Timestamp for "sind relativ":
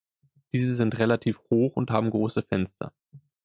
0.75-1.39